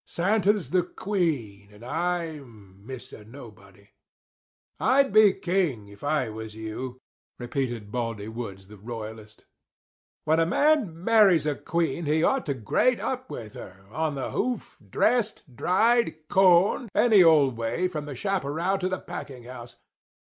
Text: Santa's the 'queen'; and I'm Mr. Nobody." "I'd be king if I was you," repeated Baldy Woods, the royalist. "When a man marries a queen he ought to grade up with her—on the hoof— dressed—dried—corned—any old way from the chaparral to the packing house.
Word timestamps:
Santa's 0.07 0.71
the 0.71 0.81
'queen'; 0.81 1.69
and 1.71 1.85
I'm 1.85 2.83
Mr. 2.87 3.23
Nobody." 3.23 3.89
"I'd 4.79 5.13
be 5.13 5.31
king 5.31 5.89
if 5.89 6.03
I 6.03 6.27
was 6.29 6.55
you," 6.55 6.97
repeated 7.37 7.91
Baldy 7.91 8.27
Woods, 8.27 8.67
the 8.67 8.77
royalist. 8.77 9.45
"When 10.23 10.39
a 10.39 10.45
man 10.47 11.03
marries 11.03 11.45
a 11.45 11.53
queen 11.53 12.07
he 12.07 12.23
ought 12.23 12.47
to 12.47 12.55
grade 12.55 12.99
up 12.99 13.29
with 13.29 13.53
her—on 13.53 14.15
the 14.15 14.31
hoof— 14.31 14.81
dressed—dried—corned—any 14.89 17.21
old 17.23 17.55
way 17.55 17.87
from 17.87 18.05
the 18.07 18.15
chaparral 18.15 18.79
to 18.79 18.89
the 18.89 18.99
packing 18.99 19.43
house. 19.43 19.75